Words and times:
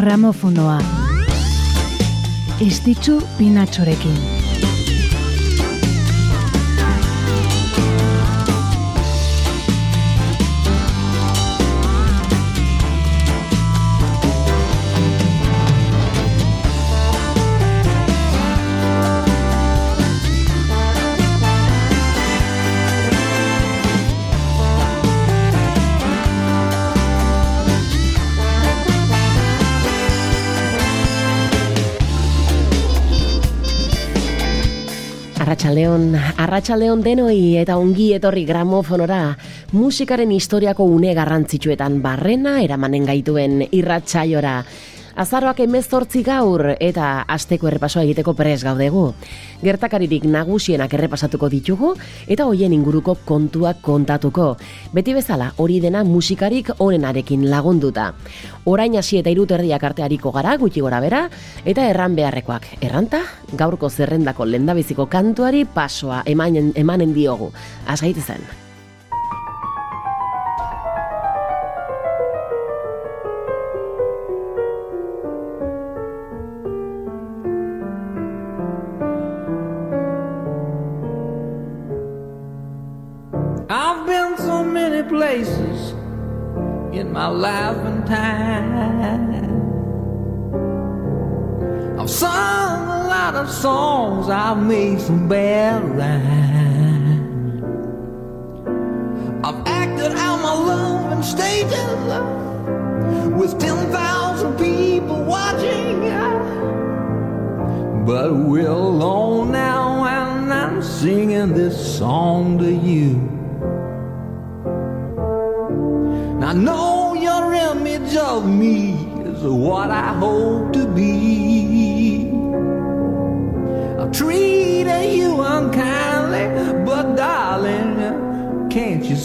gramofonoa. 0.00 0.78
Ez 2.66 2.76
ditzu 2.84 3.20
pinatxorekin. 3.38 4.39
Arratxaleon, 35.60 36.14
arratxaleon 36.40 37.02
denoi 37.04 37.58
eta 37.60 37.74
ongi 37.76 38.06
etorri 38.16 38.46
gramofonora 38.48 39.34
musikaren 39.76 40.30
historiako 40.32 40.86
une 40.88 41.12
garrantzitsuetan 41.12 41.98
barrena 42.00 42.54
eramanen 42.64 43.04
gaituen 43.04 43.66
irratxaiora. 43.68 44.54
Azaroak 45.20 45.58
emezortzi 45.60 46.22
gaur 46.24 46.62
eta 46.80 47.06
asteko 47.28 47.68
errepasoa 47.68 48.06
egiteko 48.06 48.32
prez 48.38 48.62
gaudegu. 48.64 49.02
Gertakaririk 49.60 50.24
nagusienak 50.24 50.94
errepasatuko 50.96 51.50
ditugu 51.52 51.90
eta 52.24 52.46
hoien 52.48 52.72
inguruko 52.72 53.18
kontuak 53.28 53.82
kontatuko. 53.84 54.54
Beti 54.96 55.12
bezala 55.18 55.50
hori 55.60 55.76
dena 55.84 56.06
musikarik 56.08 56.70
onenarekin 56.78 57.44
lagunduta. 57.52 58.14
Orain 58.64 58.96
hasi 58.96 59.20
eta 59.20 59.28
iruterdiak 59.34 59.84
arteariko 59.90 60.32
gara 60.32 60.56
gutxi 60.56 60.80
gora 60.80 61.02
bera 61.04 61.26
eta 61.68 61.84
erran 61.90 62.16
beharrekoak. 62.16 62.70
Erranta, 62.80 63.20
gaurko 63.52 63.92
zerrendako 63.92 64.48
lendabiziko 64.48 65.04
kantuari 65.12 65.66
pasoa 65.68 66.22
emanen, 66.24 66.72
emanen 66.80 67.12
diogu. 67.12 67.52
Azgaite 67.84 68.24
zen. 68.24 68.59
un 95.10 95.28
beso. 95.28 95.49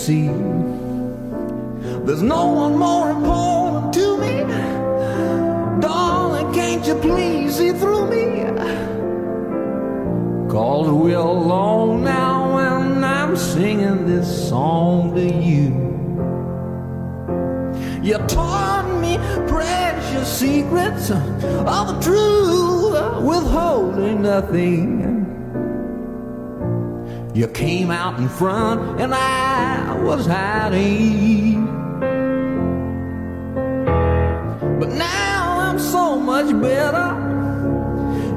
See? 0.05 0.27
There's 2.05 2.21
no 2.21 2.45
one 2.63 2.77
more 2.77 3.09
important 3.09 3.93
to 3.95 4.17
me. 4.19 4.35
Darling, 5.81 6.53
can't 6.53 6.85
you 6.85 6.95
please 6.95 7.55
see 7.55 7.71
through 7.71 8.05
me? 8.13 8.25
Cause 10.47 10.89
we're 10.91 11.17
alone 11.17 12.03
now 12.03 12.59
and 12.59 13.03
I'm 13.03 13.35
singing 13.35 14.05
this 14.05 14.27
song 14.49 15.15
to 15.15 15.25
you. 15.25 15.73
You 18.03 18.17
taught 18.27 18.87
me 19.01 19.17
precious 19.47 20.27
secrets 20.41 21.09
of 21.09 21.83
the 21.89 21.97
truth, 21.99 23.23
withholding 23.23 24.21
nothing. 24.21 25.25
You 27.33 27.47
came 27.47 27.89
out 27.91 28.19
in 28.19 28.29
front 28.29 29.01
and 29.01 29.13
I 29.13 29.44
was 30.05 30.27
hiding. 30.27 31.65
But 34.79 34.89
now 34.89 35.57
I'm 35.59 35.79
so 35.79 36.19
much 36.19 36.49
better. 36.61 37.09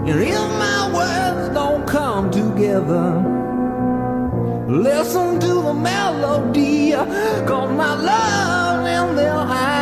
And 0.09 0.21
if 0.21 0.49
my 0.67 0.91
words 0.99 1.55
don't 1.55 1.87
come 1.87 2.31
together, 2.31 3.09
listen 4.67 5.39
to 5.41 5.53
the 5.69 5.75
melody, 5.75 6.93
cause 7.47 7.71
my 7.71 7.95
love 7.95 8.87
in 8.87 9.17
their 9.17 9.33
hiding. 9.33 9.78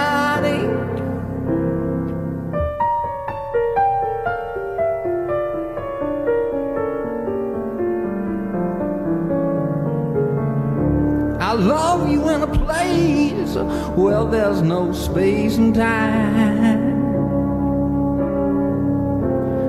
Love 11.57 12.11
you 12.11 12.29
in 12.29 12.43
a 12.43 12.47
place 12.47 13.55
where 13.97 14.25
there's 14.25 14.61
no 14.63 14.93
space 14.93 15.57
and 15.57 15.75
time. 15.75 16.97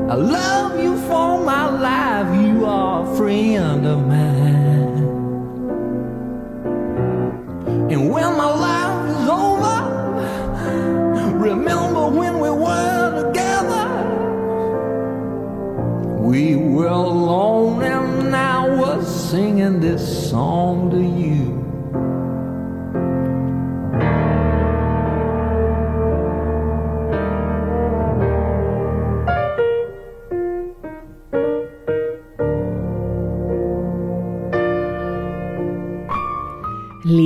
I 0.09 0.15
love 0.15 0.79
you 0.79 0.97
for 1.07 1.43
my 1.43 1.69
life, 1.69 2.41
you 2.41 2.65
are 2.65 3.03
a 3.03 3.17
friend 3.17 3.85
of 3.85 4.05
mine. 4.05 4.97
And 7.91 8.11
when 8.11 8.37
my 8.37 8.51
life 8.67 9.09
is 9.09 9.29
over, 9.29 9.79
remember 11.37 12.09
when 12.09 12.39
we 12.39 12.49
were 12.49 13.23
together. 13.23 13.87
We 16.21 16.55
were 16.55 16.87
alone 16.87 17.83
and 17.83 18.35
I 18.35 18.67
was 18.67 19.29
singing 19.29 19.79
this 19.79 20.29
song 20.29 20.91
to 20.91 21.01
you. 21.01 21.56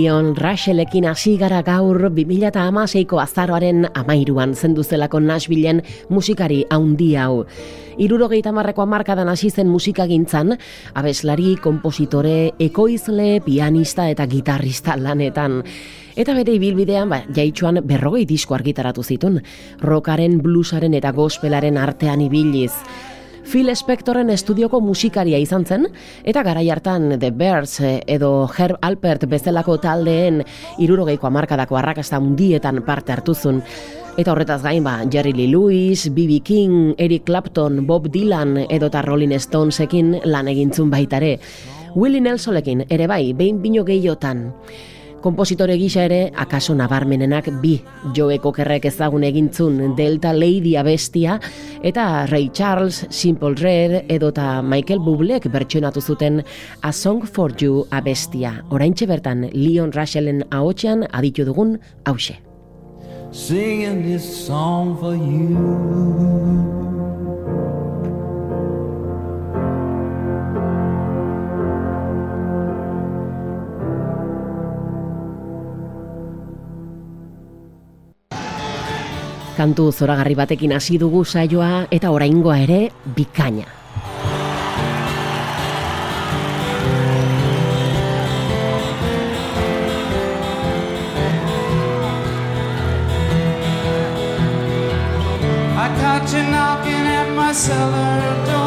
Leon 0.01 0.33
Rushelekin 0.33 1.05
hasi 1.05 1.35
gara 1.37 1.59
gaur 1.61 2.07
2016ko 2.09 3.19
azaroaren 3.21 3.83
amairuan 3.93 4.55
zenduzelako 4.57 5.19
Nashvilleen 5.21 5.83
musikari 6.09 6.63
haundi 6.73 7.11
hau. 7.21 7.43
Irurogeita 8.01 8.49
marreko 8.55 8.81
amarkadan 8.81 9.29
hasi 9.29 9.51
zen 9.51 9.69
musikagintzan, 9.69 10.55
abeslari, 10.97 11.53
kompositore, 11.61 12.55
ekoizle, 12.57 13.43
pianista 13.45 14.07
eta 14.09 14.25
gitarrista 14.25 14.97
lanetan. 14.97 15.61
Eta 16.17 16.33
bere 16.33 16.57
ibilbidean, 16.57 17.11
ba, 17.11 17.21
jaitxuan 17.29 17.83
berrogei 17.85 18.25
disko 18.25 18.57
argitaratu 18.57 19.05
zitun, 19.05 19.37
rockaren, 19.85 20.41
bluesaren 20.41 20.97
eta 20.97 21.13
gospelaren 21.13 21.77
artean 21.77 22.25
ibiliz. 22.25 22.73
Phil 23.51 23.67
Spectoren 23.75 24.29
estudioko 24.31 24.79
musikaria 24.79 25.35
izan 25.43 25.65
zen, 25.67 25.89
eta 26.23 26.39
garai 26.47 26.69
hartan 26.71 27.17
The 27.19 27.33
Bears 27.35 27.73
edo 27.83 28.29
Herb 28.47 28.77
Alpert 28.79 29.25
bezalako 29.27 29.75
taldeen 29.83 30.39
irurogeiko 30.79 31.27
amarkadako 31.27 31.75
arrakasta 31.75 32.21
mundietan 32.23 32.79
parte 32.87 33.11
hartuzun. 33.11 33.59
Eta 34.15 34.31
horretaz 34.31 34.61
gain 34.63 34.87
ba, 34.87 35.01
Jerry 35.11 35.33
Lee 35.35 35.49
Lewis, 35.51 36.05
B.B. 36.15 36.39
King, 36.47 36.95
Eric 36.97 37.25
Clapton, 37.27 37.83
Bob 37.87 38.07
Dylan 38.07 38.55
edo 38.69 38.87
ta 38.89 39.01
Rolling 39.03 39.35
Stonesekin 39.35 40.21
lan 40.23 40.47
egintzun 40.47 40.87
baitare. 40.89 41.37
Willie 41.95 42.23
Nelsonekin 42.23 42.85
ere 42.87 43.11
bai, 43.11 43.33
behin 43.35 43.59
bino 43.59 43.83
gehiotan. 43.83 44.53
Kompositore 45.21 45.77
gisa 45.77 46.03
ere, 46.07 46.31
akaso 46.35 46.73
nabarmenenak 46.75 47.51
bi 47.61 47.75
joeko 48.17 48.51
kerrek 48.55 48.87
ezagun 48.89 49.23
egintzun 49.23 49.95
Delta 49.95 50.33
Lady 50.33 50.75
abestia 50.77 51.39
eta 51.83 52.25
Ray 52.31 52.49
Charles, 52.49 53.05
Simple 53.09 53.55
Red 53.61 54.11
edota 54.11 54.61
Michael 54.61 54.99
Bublek 55.05 55.47
bertsionatu 55.53 56.01
zuten 56.01 56.41
A 56.81 56.91
Song 56.91 57.25
for 57.25 57.53
You 57.59 57.85
abestia. 57.91 58.63
Oraintxe 58.69 59.05
bertan 59.07 59.49
Leon 59.53 59.91
Russellen 59.93 60.43
ahotsean 60.49 61.05
aditu 61.11 61.45
dugun 61.45 61.77
hause. 62.05 62.41
singing 63.31 64.03
this 64.03 64.45
song 64.45 64.97
for 64.99 65.15
you. 65.15 65.55
Kantu 79.61 79.91
zoragarri 79.93 80.33
batekin 80.33 80.71
hasi 80.73 80.95
dugu 80.97 81.21
saioa 81.21 81.85
eta 81.93 82.09
oraingoa 82.09 82.55
ere 82.63 82.79
bikaina. 83.17 83.67
I 95.77 95.87
caught 96.01 96.33
you 96.33 96.41
knocking 96.49 97.05
at 97.19 97.29
my 97.37 97.53
cellar 97.53 98.45
door. 98.47 98.60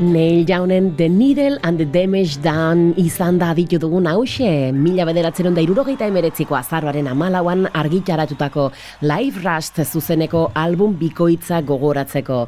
Neil 0.00 0.46
Jaunen 0.46 0.96
The 0.96 1.08
Needle 1.08 1.58
and 1.64 1.76
the 1.76 1.84
Damage 1.84 2.38
Done 2.38 2.92
izan 3.02 3.40
da 3.40 3.48
aditu 3.50 3.80
dugun 3.82 4.06
hause, 4.06 4.70
mila 4.70 5.02
bederatzen 5.08 5.56
da 5.56 5.64
irurogeita 5.64 6.06
emeretziko 6.06 6.54
azaroaren 6.54 7.08
amalauan 7.10 7.66
argitaratutako 7.74 8.68
Live 9.02 9.42
Rust 9.42 9.82
zuzeneko 9.82 10.52
album 10.54 10.94
bikoitza 11.00 11.58
gogoratzeko. 11.66 12.44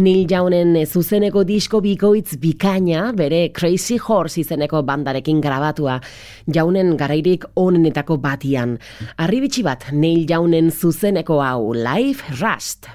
Neil 0.00 0.24
Jaunen 0.24 0.72
zuzeneko 0.86 1.44
disko 1.44 1.82
bikoitz 1.84 2.40
bikaina, 2.40 3.10
bere 3.12 3.50
Crazy 3.52 4.00
Horse 4.00 4.40
izeneko 4.40 4.80
bandarekin 4.80 5.44
grabatua, 5.44 6.00
Jaunen 6.48 6.96
garairik 6.96 7.44
onenetako 7.60 8.16
batian. 8.16 8.78
Arribitsi 9.20 9.68
bat 9.68 9.90
Neil 9.92 10.24
Jaunen 10.24 10.72
zuzeneko 10.72 11.42
hau 11.44 11.74
Live 11.76 12.40
Rust. 12.40 12.88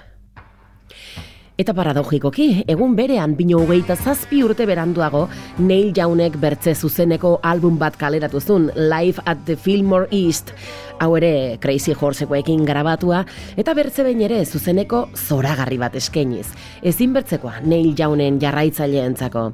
Eta 1.61 1.75
paradogikoki, 1.77 2.63
egun 2.73 2.95
berean 2.97 3.35
bino 3.37 3.59
hogeita 3.61 3.93
zazpi 3.93 4.39
urte 4.41 4.65
beranduago, 4.65 5.27
Neil 5.61 5.91
Jaunek 5.93 6.39
bertze 6.41 6.73
zuzeneko 6.73 7.35
album 7.45 7.77
bat 7.77 7.99
kaleratu 8.01 8.41
zuen, 8.41 8.71
Live 8.73 9.21
at 9.29 9.43
the 9.45 9.53
Fillmore 9.53 10.07
East, 10.09 10.55
hau 10.97 11.11
ere 11.19 11.59
Crazy 11.61 11.93
Horsekoekin 11.93 12.65
grabatua, 12.65 13.21
eta 13.61 13.77
bertze 13.77 14.07
behin 14.07 14.25
ere 14.25 14.41
zuzeneko 14.45 15.03
zoragarri 15.13 15.77
bat 15.77 16.01
eskainiz. 16.01 16.47
Ezin 16.81 17.13
bertzekoa 17.13 17.59
Neil 17.61 17.93
Jaunen 17.99 18.41
jarraitzaileentzako. 18.41 19.51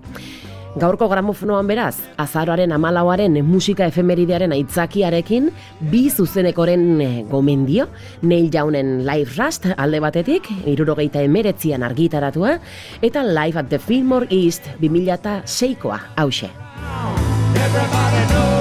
Gaurko 0.76 1.08
gramofonoan 1.10 1.68
beraz, 1.70 1.96
azaroaren 2.20 2.74
amalauaren 2.76 3.40
musika 3.46 3.88
efemeridearen 3.88 4.52
aitzakiarekin, 4.52 5.50
bi 5.92 6.04
zuzenekoren 6.10 6.86
eh, 7.02 7.24
gomendio, 7.32 7.88
Neil 8.22 8.52
Jaunen 8.54 9.06
Live 9.08 9.38
Rust 9.38 9.70
alde 9.78 10.04
batetik, 10.04 10.52
irurogeita 10.68 11.24
emeretzian 11.24 11.88
argitaratua, 11.88 12.58
eta 13.02 13.24
Live 13.24 13.64
at 13.64 13.72
the 13.72 13.80
Fillmore 13.80 14.28
East 14.30 14.68
2006koa, 14.82 16.02
hause. 16.18 16.52
Everybody 17.58 18.34
knows 18.34 18.57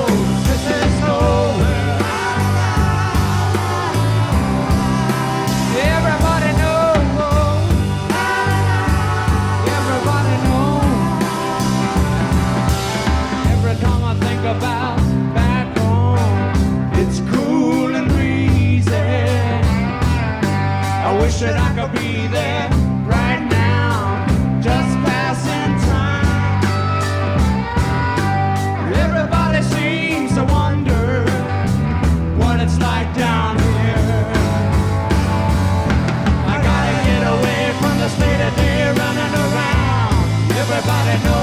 Everybody 40.69 41.23
knows. 41.23 41.36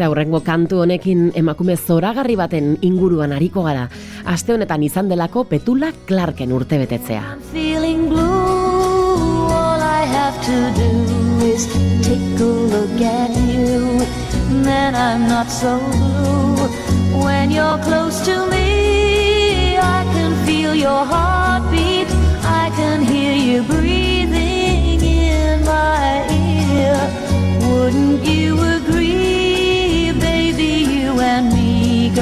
Eta 0.00 0.08
hurrengo 0.08 0.38
kantu 0.40 0.78
honekin 0.80 1.26
emakume 1.36 1.74
zoragarri 1.76 2.32
baten 2.40 2.70
inguruan 2.88 3.34
ariko 3.36 3.66
gara. 3.66 3.82
Aste 4.24 4.54
honetan 4.54 4.80
izan 4.86 5.12
delako 5.12 5.44
Petula 5.50 5.92
Clarken 6.08 6.54
urte 6.56 6.78
betetzea. 6.80 7.36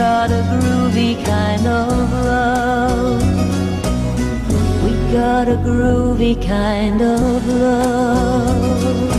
Got 0.08 0.30
a 0.32 0.42
groovy 0.50 1.12
kind 1.22 1.66
of 1.66 2.12
love. 2.28 3.22
We 4.84 4.92
got 5.12 5.48
a 5.52 5.58
groovy 5.66 6.34
kind 6.40 7.00
of 7.02 7.46
love. 7.46 9.12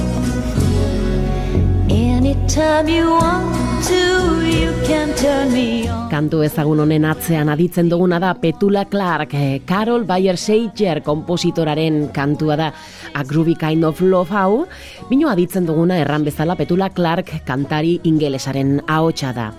Anytime 1.91 2.87
you 2.89 3.05
want 3.05 3.85
to, 3.89 4.01
you 4.41 4.71
can 4.89 5.13
turn 5.21 5.53
me 5.53 5.67
on. 5.89 6.09
Kantu 6.09 6.41
ezagun 6.47 6.81
honen 6.81 7.05
atzean 7.05 7.53
aditzen 7.53 7.93
duguna 7.93 8.17
da 8.25 8.33
Petula 8.33 8.87
Clark, 8.89 9.37
eh, 9.37 9.61
Carol 9.69 10.07
Bayer 10.09 10.37
Sager 10.37 11.03
kompositoraren 11.05 12.09
kantua 12.17 12.57
da 12.57 12.71
A 13.13 13.23
Groovy 13.23 13.55
Kind 13.61 13.85
of 13.85 14.01
Love 14.01 14.33
hau, 14.33 14.65
bino 15.09 15.29
aditzen 15.29 15.69
duguna 15.69 16.01
erran 16.01 16.25
bezala 16.25 16.57
Petula 16.57 16.89
Clark 16.89 17.45
kantari 17.45 17.99
ingelesaren 18.03 18.79
ahotsa 18.87 19.33
da. 19.37 19.51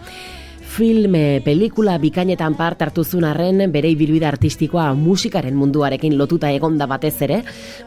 Film, 0.81 1.15
eh, 1.15 1.43
pelikula 1.45 1.99
bikainetan 2.01 2.55
part 2.57 2.81
hartuzun 2.81 3.27
arren 3.29 3.67
bere 3.69 3.91
ibilbide 3.93 4.25
artistikoa 4.25 4.87
musikaren 4.97 5.53
munduarekin 5.53 6.15
lotuta 6.17 6.49
egonda 6.57 6.87
batez 6.89 7.19
ere, 7.27 7.43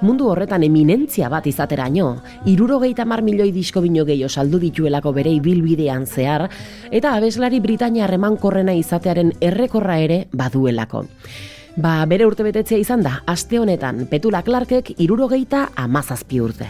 mundu 0.05 0.27
horretan 0.29 0.61
eminentzia 0.61 1.25
bat 1.33 1.47
izateraino, 1.49 2.11
irurogeita 2.45 3.07
mar 3.09 3.23
milioi 3.25 3.49
disko 3.51 3.81
bino 3.81 4.05
gehiago 4.05 4.29
saldu 4.29 4.59
dituelako 4.61 5.09
bere 5.11 5.33
ibilbidean 5.33 6.05
zehar, 6.05 6.45
eta 6.91 7.15
abeslari 7.17 7.63
Britania 7.65 8.05
remankorrena 8.05 8.77
izatearen 8.77 9.33
errekorra 9.41 9.97
ere 9.97 10.27
baduelako. 10.31 11.07
Ba, 11.75 11.95
bere 12.05 12.29
urte 12.29 12.45
betetzea 12.45 12.77
izan 12.77 13.01
da, 13.01 13.23
aste 13.25 13.57
honetan, 13.57 14.05
Petula 14.05 14.43
Clarkek 14.45 14.93
irurogeita 14.99 15.71
amazazpi 15.87 16.45
urte. 16.45 16.69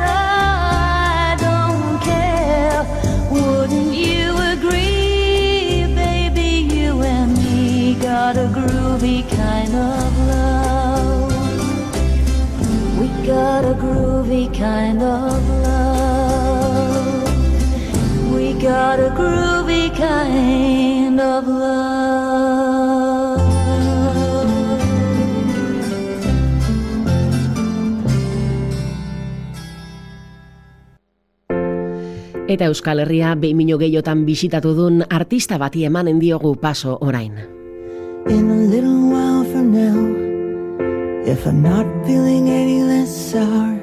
I 0.00 1.36
don't 1.38 2.00
care. 2.02 2.84
Wouldn't 3.30 3.94
you 3.94 4.36
agree, 4.54 5.86
baby? 5.94 6.66
You 6.74 7.02
and 7.02 7.36
me 7.36 7.94
got 7.94 8.36
a 8.36 8.48
groovy 8.48 9.28
kind 9.30 9.74
of 9.74 10.18
love. 10.26 11.32
We 12.98 13.08
got 13.26 13.64
a 13.64 13.74
groovy 13.74 14.52
kind 14.56 15.02
of 15.02 15.48
love. 15.62 17.22
We 18.34 18.52
got 18.54 19.00
a 19.00 19.10
groovy 19.10 19.90
kind 19.96 21.20
of 21.20 21.46
love. 21.46 22.27
Eta 32.48 32.64
Euskal 32.64 33.04
Herria 33.04 33.34
behin 33.36 33.56
mino 33.60 33.76
gehiotan 33.76 34.24
bisitatu 34.24 34.72
dun 34.74 35.02
artista 35.10 35.58
bati 35.58 35.84
emanen 35.84 36.18
diogu 36.18 36.56
paso 36.56 36.96
orain. 37.00 37.58
in 38.28 38.50
a 38.50 38.54
little 38.54 39.10
while 39.10 39.44
from 39.44 39.72
now. 39.72 39.98
If 41.30 41.46
I'm 41.46 41.62
not 41.62 41.86
feeling 42.06 42.48
any 42.48 42.82
less 42.82 43.10
sour, 43.32 43.80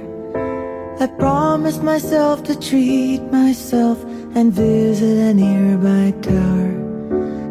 I 1.00 1.08
promised 1.08 1.84
myself 1.84 2.44
to 2.44 2.60
treat 2.60 3.22
myself 3.32 4.04
and 4.36 4.54
visit 4.54 5.18
a 5.18 5.34
nearby 5.34 6.14
tower 6.22 6.70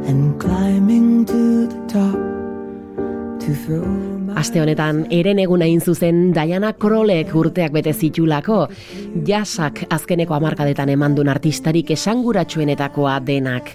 and 0.09 0.38
climbing 0.40 1.25
to 1.26 1.66
the 1.66 1.80
top 1.87 2.18
to 3.40 3.54
throw 3.54 4.13
Aste 4.35 4.59
honetan, 4.59 5.05
eren 5.14 5.38
egun 5.38 5.62
hain 5.62 5.79
zuzen 5.79 6.33
Diana 6.35 6.73
Krolek 6.75 7.31
urteak 7.38 7.71
bete 7.76 7.93
zitulako, 7.95 8.64
jasak 9.29 9.85
azkeneko 9.95 10.35
amarkadetan 10.35 10.91
emandun 10.91 11.31
artistarik 11.31 11.93
esanguratsuenetakoa 11.95 13.21
denak. 13.23 13.71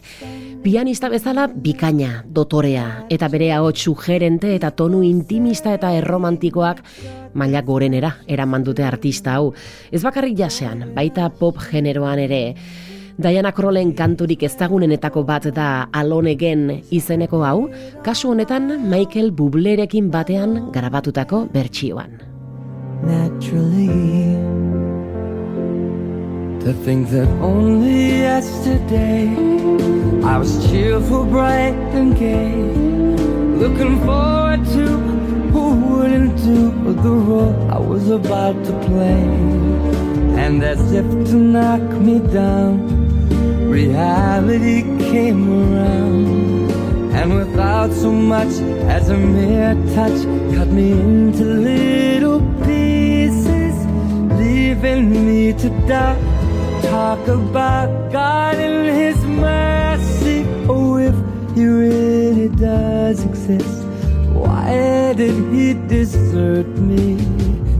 Pianista 0.60 1.08
bezala 1.08 1.46
bikaina, 1.48 2.25
dotorea, 2.36 3.06
eta 3.08 3.30
bere 3.32 3.54
ahots 3.56 3.86
sugerente 3.88 4.51
eta 4.58 4.74
tonu 4.75 5.00
intimista 5.08 5.72
eta 5.78 5.94
erromantikoak 5.96 6.84
maila 7.39 7.63
gorenera 7.63 8.18
eraman 8.28 8.68
dute 8.68 8.84
artista 8.84 9.38
hau. 9.39 9.54
Ez 9.92 10.04
bakarrik 10.04 10.36
jasean, 10.38 10.89
baita 10.96 11.30
pop 11.39 11.63
generoan 11.72 12.20
ere. 12.20 12.44
Diana 13.19 13.51
Krolen 13.51 13.91
kanturik 13.93 14.43
ezagunenetako 14.47 15.25
bat 15.27 15.49
da 15.51 15.89
Alone 15.91 16.31
Again 16.31 16.81
izeneko 16.89 17.43
hau, 17.43 17.69
kasu 18.03 18.31
honetan 18.31 18.71
Michael 18.89 19.31
Bublerekin 19.31 20.07
batean 20.09 20.71
garabatutako 20.71 21.47
bertsioan. 21.53 22.29
naturally. 23.03 23.88
To 26.65 26.73
think 26.85 27.09
that 27.09 27.27
only 27.41 28.19
yesterday 28.19 29.27
I 30.23 30.38
was 30.38 30.69
cheerful, 30.69 31.25
bright, 31.25 31.73
and 31.93 32.15
gay, 32.17 32.55
looking 33.63 33.99
forward 34.05 34.65
to 34.75 34.85
who 35.53 35.75
wouldn't 35.88 36.35
do 36.38 36.93
the 36.93 37.09
role 37.09 37.71
I 37.71 37.79
was 37.79 38.09
about 38.09 38.63
to 38.65 38.73
play. 38.88 39.23
And 40.38 40.63
as 40.63 40.91
if 40.91 41.05
to 41.29 41.35
knock 41.35 41.81
me 41.81 42.19
down, 42.19 42.99
reality 43.69 44.81
came 45.11 45.41
around. 45.49 46.71
And 47.13 47.35
without 47.35 47.91
so 47.91 48.11
much 48.11 48.53
as 48.95 49.09
a 49.09 49.17
mere 49.17 49.75
touch, 49.95 50.19
cut 50.55 50.67
me 50.67 50.91
into 50.91 51.43
little 51.43 52.41
pieces, 52.65 53.75
leaving 54.39 55.25
me 55.27 55.53
to 55.53 55.69
doubt. 55.88 56.17
Talk 56.83 57.27
about 57.27 58.11
God 58.11 58.55
and 58.55 58.88
His 59.03 59.17
mercy. 59.25 60.45
Oh, 60.67 60.97
if 60.97 61.15
He 61.55 61.65
really 61.65 62.49
does 62.49 63.23
exist, 63.23 63.83
why 64.33 65.13
did 65.15 65.35
He 65.53 65.73
desert 65.73 66.67
me 66.77 67.13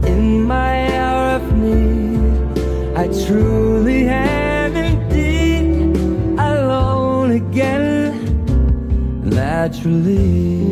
in 0.06 0.44
my 0.44 0.94
hour 0.96 1.36
of 1.36 1.56
need? 1.56 2.30
I 2.96 3.06
truly 3.24 4.08
am 4.08 4.49
naturally. 9.60 10.69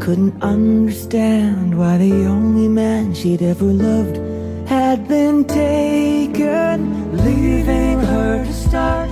couldn't 0.00 0.42
understand 0.42 1.76
why 1.78 1.98
the 1.98 2.26
only 2.26 2.68
man 2.68 3.14
she'd 3.14 3.42
ever 3.42 3.64
loved 3.64 4.16
had 4.68 5.06
been 5.08 5.44
taken, 5.44 7.16
leaving 7.24 8.00
her 8.00 8.44
to 8.44 8.52
start 8.52 9.10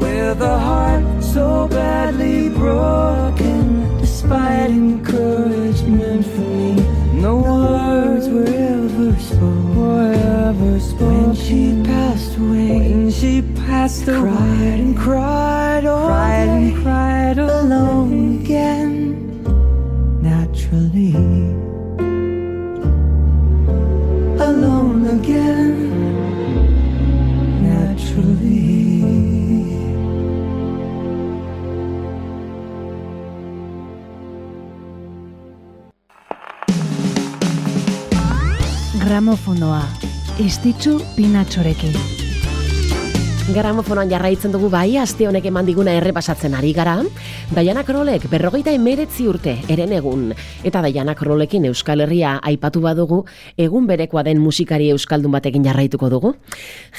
with 0.00 0.40
a 0.40 0.58
heart 0.58 1.22
so 1.22 1.68
badly 1.68 2.48
broken. 2.48 3.98
Despite 3.98 4.70
encouragement 4.70 6.24
from 6.24 6.58
me, 6.58 7.20
no 7.20 7.36
words 7.38 8.28
were 8.28 8.46
ever 8.46 9.18
spoken. 9.18 9.64
When 10.98 11.34
she 11.34 11.82
passed 11.84 12.36
away, 12.36 12.78
when 12.78 13.10
she 13.10 13.42
passed 13.66 14.08
away, 14.08 14.20
cried 14.20 14.80
and 14.80 14.96
cried, 14.96 15.82
cried 15.84 16.48
and 16.48 16.82
cried 16.82 17.38
alone 17.38 18.40
again. 18.40 18.73
gramofonoa, 39.14 39.78
istitzu 40.42 40.96
pinatxorekin. 41.14 41.92
Gramofonoan 43.54 44.08
jarraitzen 44.10 44.50
dugu 44.50 44.66
bai, 44.72 44.96
aste 44.98 45.28
honek 45.28 45.44
eman 45.46 45.68
diguna 45.68 45.92
errepasatzen 45.94 46.56
ari 46.58 46.72
gara. 46.74 46.96
Daiana 47.54 47.84
Krolek 47.86 48.24
berrogeita 48.32 48.74
emeretzi 48.74 49.28
urte, 49.30 49.52
eren 49.70 49.94
egun. 49.94 50.32
Eta 50.66 50.82
Daiana 50.82 51.14
Krolekin 51.14 51.68
Euskal 51.70 52.02
Herria 52.02 52.32
aipatu 52.42 52.82
badugu, 52.82 53.20
egun 53.54 53.86
berekoa 53.86 54.24
den 54.26 54.42
musikari 54.42 54.90
Euskaldun 54.96 55.38
batekin 55.38 55.70
jarraituko 55.70 56.10
dugu. 56.10 56.34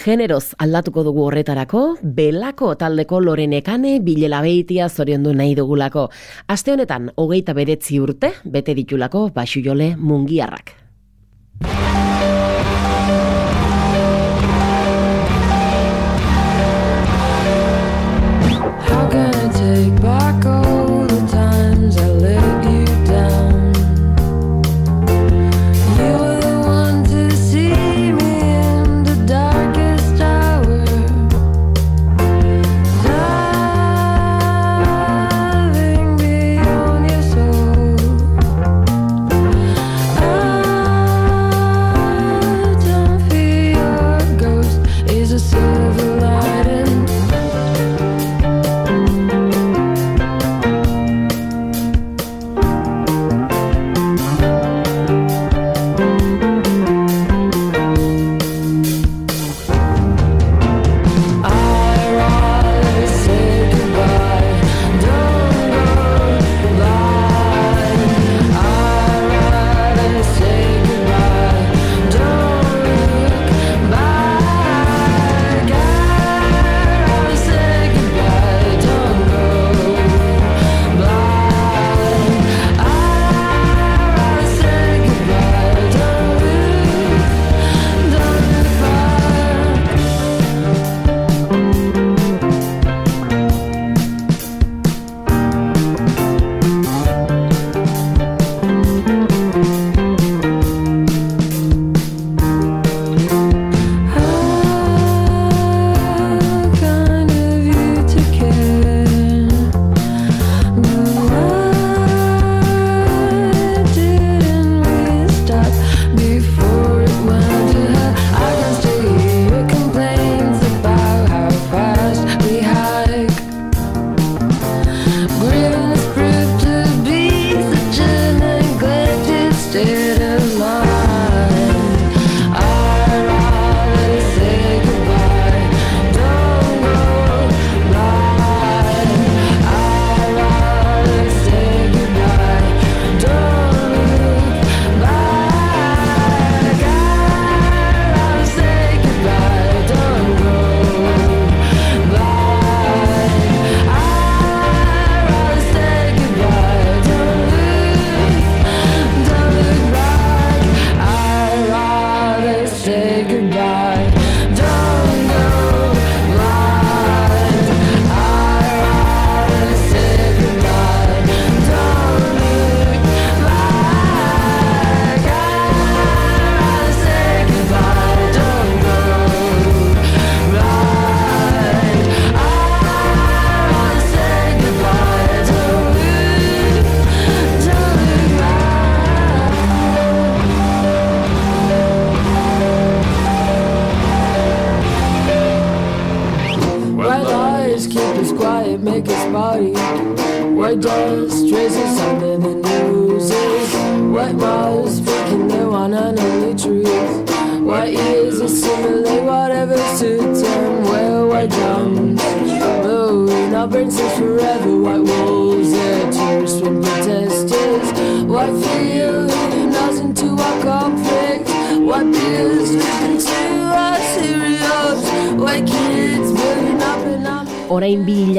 Generoz 0.05 0.53
aldatuko 0.55 1.03
dugu 1.09 1.27
horretarako, 1.27 1.83
belako 2.21 2.77
taldeko 2.79 3.19
lorenekane 3.19 3.97
bilelabeitia 3.99 4.87
zorion 4.87 5.27
du 5.27 5.35
nahi 5.35 5.59
dugulako. 5.59 6.07
Aste 6.47 6.77
honetan, 6.77 7.11
hogeita 7.17 7.59
beretzi 7.59 7.99
urte, 7.99 8.31
bete 8.45 8.79
ditulako 8.79 9.27
basujole 9.35 9.97
mungiarrak. 9.99 10.84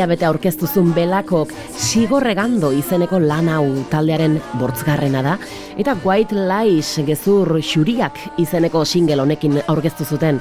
Hilabete 0.06 0.26
aurkeztuzun 0.28 0.92
belakok 0.94 1.50
sigorregando 1.82 2.68
izeneko 2.70 3.18
lan 3.18 3.48
hau 3.50 3.64
taldearen 3.90 4.36
bortzgarrena 4.54 5.18
da 5.26 5.32
eta 5.82 5.96
White 6.04 6.44
Lies 6.46 7.02
gezur 7.08 7.50
xuriak 7.58 8.20
izeneko 8.38 8.84
single 8.86 9.24
honekin 9.24 9.58
aurkeztu 9.66 10.06
zuten. 10.06 10.38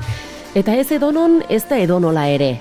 Eta 0.53 0.75
ez 0.77 0.91
edonon 0.93 1.39
ez 1.49 1.63
da 1.65 1.79
edonola 1.81 2.27
ere. 2.29 2.59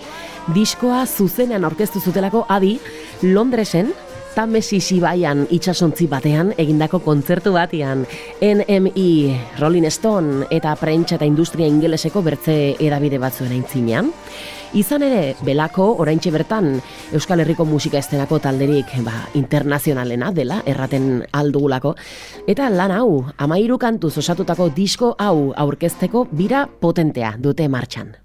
Diskoa 0.56 1.02
zuzenean 1.04 1.68
aurkeztu 1.68 2.00
zutelako 2.00 2.46
adi 2.48 2.78
Londresen 3.20 3.92
Tamesi 4.34 4.80
Sibaian 4.82 5.44
itxasontzi 5.54 6.08
batean 6.10 6.48
egindako 6.58 6.98
kontzertu 7.04 7.52
batean 7.54 8.00
NME, 8.42 9.10
Rolling 9.60 9.86
Stone 9.94 10.48
eta 10.50 10.72
prentsa 10.80 11.14
eta 11.14 11.28
industria 11.28 11.68
ingeleseko 11.70 12.22
bertze 12.26 12.56
edabide 12.82 13.20
batzuen 13.22 13.54
aintzinean. 13.54 14.10
Izan 14.74 15.04
ere, 15.06 15.36
belako 15.46 15.86
oraintxe 16.02 16.32
bertan 16.34 16.72
Euskal 17.14 17.44
Herriko 17.44 17.62
musika 17.62 18.00
estenako 18.02 18.40
talderik 18.42 18.90
ba, 19.06 19.14
internazionalena 19.38 20.32
dela, 20.34 20.58
erraten 20.66 21.22
aldugulako. 21.30 21.94
Eta 22.50 22.66
lan 22.74 22.96
hau, 22.96 23.22
amairu 23.38 23.78
kantuz 23.78 24.16
osatutako 24.18 24.72
disko 24.74 25.14
hau 25.14 25.54
aurkezteko 25.54 26.26
bira 26.34 26.66
potentea 26.66 27.36
dute 27.38 27.70
martxan. 27.70 28.16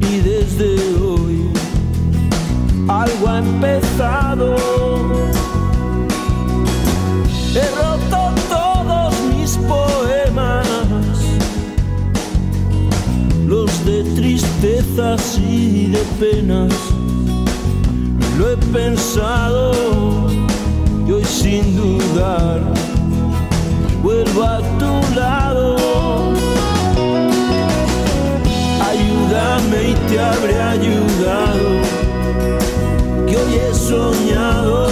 Y 0.00 0.18
desde 0.20 0.74
hoy 0.98 1.50
algo 2.88 3.28
ha 3.28 3.38
empezado. 3.38 4.56
He 7.54 7.66
roto 7.76 8.34
todos 8.48 9.14
mis 9.34 9.56
poemas 9.58 10.66
los 13.46 13.84
de 13.84 14.04
tristezas 14.14 15.38
y 15.38 15.86
de 15.86 16.02
penas. 16.18 16.72
Lo 18.38 18.50
he 18.50 18.56
pensado 18.72 19.72
y 21.06 21.12
hoy 21.12 21.24
sin 21.24 21.76
dudar 21.76 22.79
habré 30.20 30.60
ayudado, 30.60 31.68
que 33.26 33.36
hoy 33.36 33.54
he 33.54 33.74
soñado 33.74 34.88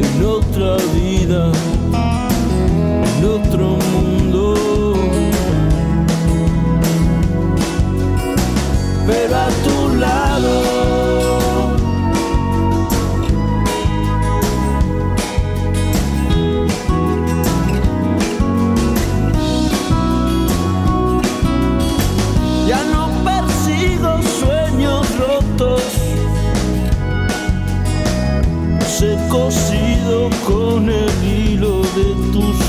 en 0.00 0.26
otra 0.26 0.76
vida, 0.94 1.52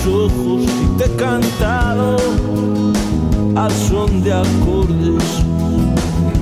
ojos 0.07 0.63
y 0.63 0.97
te 0.97 1.05
he 1.05 1.15
cantado 1.15 2.17
al 3.55 3.71
son 3.71 4.23
de 4.23 4.33
acordes 4.33 5.23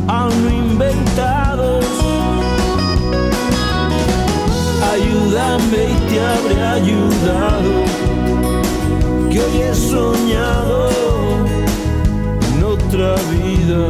aún 0.08 0.52
inventados. 0.52 1.86
Ayúdame 4.91 5.82
y 5.89 6.10
te 6.10 6.19
habré 6.21 6.62
ayudado, 6.62 7.71
que 9.32 9.41
hoy 9.41 9.62
he 9.62 9.73
soñado 9.73 10.89
en 12.56 12.63
otra 12.63 13.15
vida, 13.32 13.88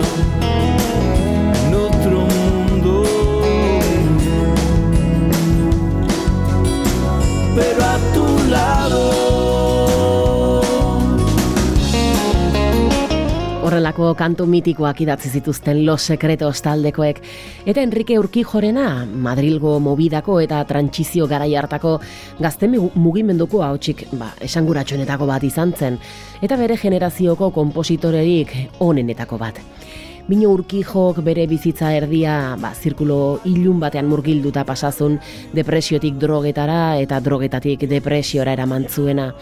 en 1.66 1.74
otro 1.76 2.18
mundo. 2.36 3.04
Pero 7.56 7.84
a 7.84 7.98
tu 8.14 8.50
lado. 8.50 8.83
Horrelako 13.94 14.18
kantu 14.18 14.46
mitikoak 14.50 15.02
idatzi 15.04 15.30
zituzten 15.30 15.84
Los 15.86 16.02
Secretos 16.10 16.64
taldekoek 16.66 17.20
eta 17.70 17.82
Enrique 17.86 18.18
Urquijorena 18.18 19.06
Madrilgo 19.06 19.76
mobidako 19.80 20.40
eta 20.42 20.64
trantsizio 20.66 21.28
garai 21.30 21.54
hartako 21.54 22.00
gazte 22.40 22.68
mugimenduko 22.74 23.62
ahotsik 23.62 24.08
ba, 24.18 24.32
esanguratsuenetako 24.42 25.28
bat 25.30 25.44
izan 25.46 25.76
zen 25.78 26.00
eta 26.42 26.58
bere 26.58 26.78
generazioko 26.82 27.52
konpositorerik 27.54 28.56
onenetako 28.80 29.38
bat. 29.38 29.62
Bino 30.24 30.54
urkijok 30.56 31.18
bere 31.20 31.44
bizitza 31.52 31.90
erdia 31.92 32.56
ba, 32.56 32.70
zirkulo 32.72 33.42
ilun 33.44 33.82
batean 33.82 34.08
murgilduta 34.08 34.62
pasazun 34.64 35.18
depresiotik 35.52 36.16
drogetara 36.22 36.96
eta 37.04 37.20
drogetatik 37.20 37.84
depresiora 37.92 38.54
eraman 38.56 38.88
zuena. 38.88 39.34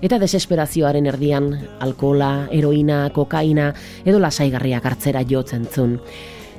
Eta 0.00 0.16
desesperazioaren 0.22 1.10
erdian 1.12 1.50
alkola, 1.84 2.46
heroina, 2.56 3.02
kokaina 3.12 3.74
edo 4.00 4.22
lasaigarriak 4.24 4.88
hartzera 4.88 5.26
jotzen 5.28 5.68
zun. 5.68 5.98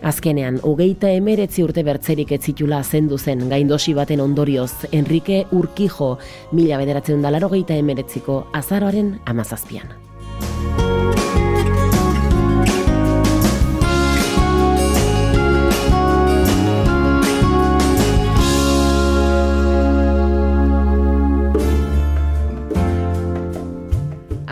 Azkenean, 0.05 0.61
hogeita 0.61 1.09
emeretzi 1.17 1.65
urte 1.65 1.81
bertzerik 1.85 2.35
ez 2.37 2.41
zitula 2.53 2.83
zendu 2.83 3.17
zen 3.17 3.47
gaindosi 3.49 3.97
baten 3.97 4.21
ondorioz 4.21 4.91
Enrique 4.91 5.47
Urkijo 5.51 6.19
mila 6.53 6.77
bederatzen 6.77 7.25
dalaro 7.25 7.49
geita 7.49 7.81
emeretziko 7.81 8.43
azaroaren 8.53 9.15
amazazpian. 9.25 10.10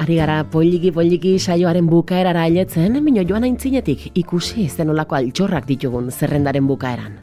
Ari 0.09 0.15
gara 0.17 0.41
poliki 0.41 0.89
poliki 0.89 1.31
saioaren 1.37 1.85
bukaerara 1.85 2.41
ailetzen, 2.47 2.95
mino 3.05 3.21
joan 3.21 3.43
aintzinetik 3.45 4.07
ikusi 4.17 4.65
zenolako 4.65 5.13
altxorrak 5.19 5.67
ditugun 5.69 6.09
zerrendaren 6.09 6.65
bukaeran. 6.65 7.19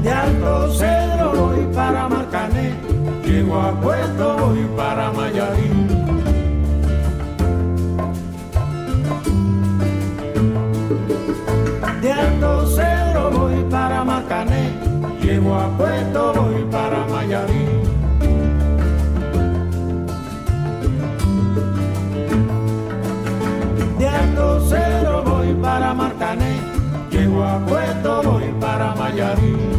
De 0.00 0.10
Alto 0.24 0.72
Cedro 0.72 1.30
voy 1.36 1.68
para 1.76 2.08
Marcané, 2.08 2.72
llego 3.26 3.60
a 3.60 3.78
Puerto 3.78 4.36
voy 4.40 4.64
para 4.74 5.12
Mayarín. 5.12 5.83
Para 29.14 29.36
Mayarín. 29.36 29.73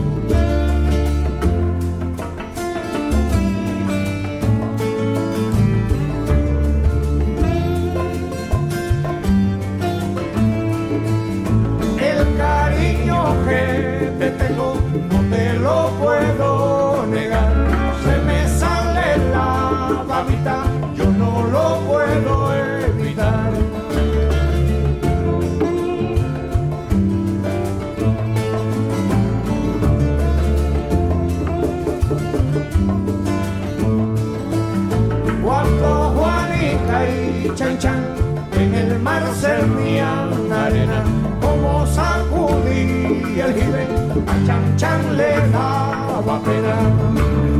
En 38.57 38.73
el 38.73 38.99
mar 38.99 39.23
servían 39.39 40.51
arena, 40.51 41.03
como 41.41 41.85
sacudía 41.87 43.45
el 43.45 43.53
jibe, 43.53 43.87
a 44.27 44.45
Chan 44.45 44.75
Chan 44.77 45.17
le 45.17 45.31
daba 45.51 46.41
pena. 46.43 47.54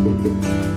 De 0.00 0.69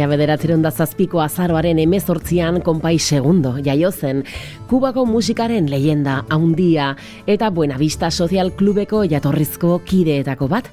Mila 0.00 0.14
bederatzeron 0.14 0.62
da 0.64 0.70
zazpiko 0.72 1.18
azaroaren 1.20 1.76
emezortzian 1.82 2.62
konpai 2.64 2.94
segundo 2.98 3.50
jaio 3.60 3.90
zen, 3.92 4.22
Kubako 4.70 5.02
musikaren 5.04 5.66
leyenda 5.68 6.22
haundia 6.32 6.94
eta 7.26 7.50
Buenavista 7.50 8.08
Social 8.10 8.48
Klubeko 8.56 9.02
jatorrizko 9.04 9.82
kideetako 9.84 10.48
bat. 10.48 10.72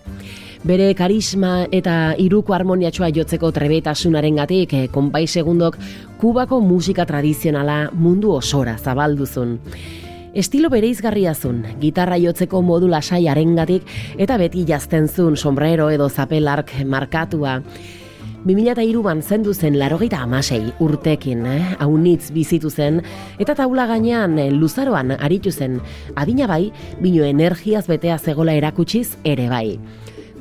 Bere 0.64 0.94
karisma 0.96 1.66
eta 1.76 2.16
iruko 2.24 2.56
harmoniatxoa 2.56 3.12
jotzeko 3.20 3.52
trebetasunaren 3.52 4.40
gatik, 4.40 4.78
konpai 4.96 5.26
segundok 5.28 5.76
Kubako 6.24 6.62
musika 6.64 7.04
tradizionala 7.04 7.92
mundu 7.92 8.32
osora 8.32 8.78
zabalduzun. 8.80 9.58
Estilo 10.34 10.72
bereizgarria 10.72 11.36
zun, 11.36 11.66
gitarra 11.84 12.16
jotzeko 12.16 12.64
modu 12.64 12.88
lasai 12.88 13.26
arengatik 13.28 13.84
eta 14.16 14.40
beti 14.40 14.64
jazten 14.64 15.12
zun 15.12 15.36
sombrero 15.36 15.92
edo 15.92 16.08
zapelark 16.08 16.78
markatua. 16.86 17.60
2002an 18.48 19.22
zendu 19.22 19.54
zen 19.54 19.76
larogeita 19.80 20.22
amasei 20.24 20.72
urtekin, 20.80 21.46
eh? 21.46 21.76
haunitz 21.84 22.32
bizitu 22.32 22.70
zen, 22.72 23.02
eta 23.40 23.56
taula 23.58 23.88
gainean 23.90 24.38
eh, 24.40 24.50
luzaroan 24.54 25.12
aritu 25.18 25.52
zen, 25.52 25.82
adina 26.16 26.48
bai, 26.48 26.72
bino 27.02 27.26
energiaz 27.28 27.88
betea 27.92 28.18
zegola 28.18 28.56
erakutsiz 28.56 29.18
ere 29.28 29.50
bai. 29.52 29.80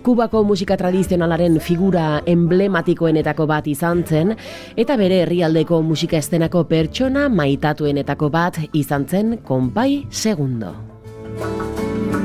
Kubako 0.06 0.44
musika 0.46 0.76
tradizionalaren 0.78 1.58
figura 1.58 2.20
emblematikoenetako 2.30 3.46
bat 3.50 3.66
izan 3.66 4.04
zen, 4.06 4.36
eta 4.78 4.94
bere 4.96 5.24
herrialdeko 5.24 5.80
musika 5.82 6.20
estenako 6.22 6.62
pertsona 6.70 7.26
maitatuenetako 7.28 8.30
bat 8.30 8.60
izan 8.72 9.08
zen 9.10 9.40
konpai 9.42 10.04
segundo. 10.10 10.76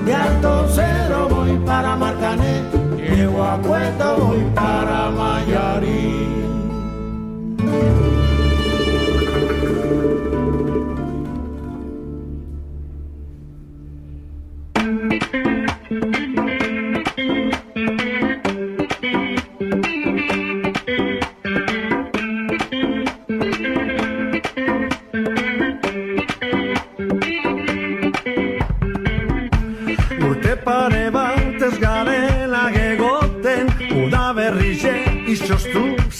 De 0.06 0.14
Alto 0.14 0.68
Cerro 0.76 1.28
voy 1.30 1.58
para 1.66 1.96
llego 3.42 3.44
a 3.44 3.62
Puerto 3.62 4.18
voy 4.18 4.44
para 4.56 5.12
Mayarí. 5.12 6.22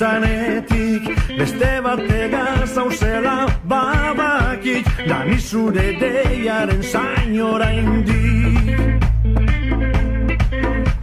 Izoztu 0.02 0.06
zanetik 0.06 1.04
Beste 1.38 1.82
batega 1.82 2.66
zauzela 2.66 3.48
babakik 3.64 4.86
Dani 5.08 5.40
zure 5.40 5.98
deiaren 6.00 6.84
zain 6.84 7.42
oraindik. 7.42 9.04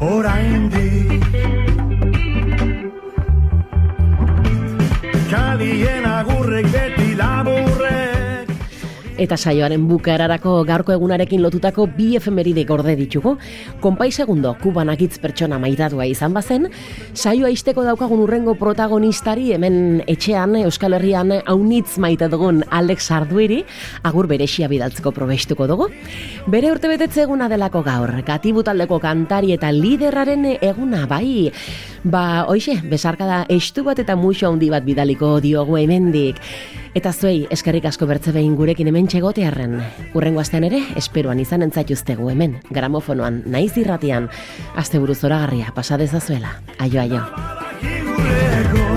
Oraindik. 0.01 1.25
Kalien 5.31 6.07
agurrek 6.07 6.68
beti 6.68 6.68
laburrek 6.68 6.68
Eta 9.19 9.35
saioaren 9.35 9.83
bukaerarako 9.91 10.61
gaurko 10.63 10.93
egunarekin 10.95 11.43
lotutako 11.43 11.89
bi 11.97 12.13
efemeride 12.17 12.63
gorde 12.69 12.95
ditugu. 12.95 13.33
Konpai 13.83 14.13
segundo, 14.15 14.53
kuban 14.63 14.93
agitz 14.93 15.19
pertsona 15.19 15.59
maitatua 15.59 16.07
izan 16.07 16.37
bazen, 16.37 16.69
saioa 17.15 17.51
isteko 17.51 17.83
daukagun 17.83 18.23
urrengo 18.23 18.55
protagonistari 18.55 19.51
hemen 19.57 20.05
etxean 20.07 20.55
Euskal 20.63 20.95
Herrian 20.95 21.35
haunitz 21.41 21.99
maite 21.99 22.29
dugun 22.31 22.63
Alex 22.71 23.11
Arduiri, 23.11 23.65
agur 24.07 24.29
beresia 24.31 24.69
bidaltzeko 24.71 25.11
probestuko 25.17 25.67
dugu. 25.67 25.91
Bere 26.47 26.71
urte 26.71 26.87
eguna 27.19 27.49
delako 27.49 27.83
gaur, 27.83 28.23
gatibu 28.23 28.63
taldeko 28.63 29.01
kantari 29.03 29.53
eta 29.53 29.73
liderraren 29.73 30.47
eguna 30.63 31.07
bai. 31.07 31.51
Ba, 32.09 32.47
hoixe, 32.49 32.79
besarkada 32.89 33.43
estu 33.53 33.83
bat 33.85 33.99
eta 34.01 34.15
muxo 34.17 34.49
handi 34.49 34.71
bat 34.73 34.85
bidaliko 34.87 35.35
diogu 35.45 35.77
hemendik. 35.77 36.41
Eta 36.97 37.13
zuei, 37.13 37.43
eskerrik 37.53 37.85
asko 37.91 38.09
bertze 38.09 38.33
behin 38.33 38.55
gurekin 38.57 38.89
hemen 38.89 39.11
txegotearren. 39.13 39.77
Urrengo 40.17 40.41
astean 40.41 40.65
ere, 40.71 40.81
esperoan 40.97 41.45
izan 41.45 41.67
entzatuztegu 41.69 42.33
hemen, 42.33 42.57
gramofonoan, 42.73 43.43
naiz 43.45 43.75
irratian, 43.77 44.31
azte 44.75 45.03
buruz 45.03 45.21
zoragarria, 45.21 45.75
pasadezazuela. 45.77 46.57
Aio, 46.79 47.05
aio. 47.05 48.88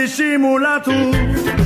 Da 0.00 0.04
ezin 0.04 0.16
disimulatu 0.16 1.59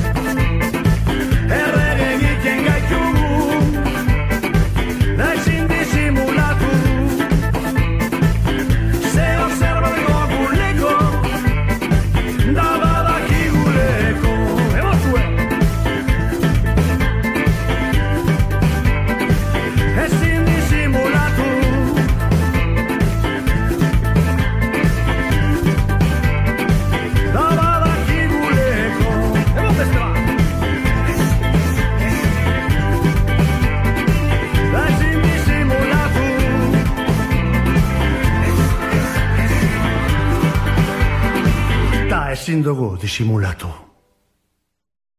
Da 42.55 42.59
ezin 42.59 42.65
dugu 42.65 42.99
disimulatu 43.03 43.84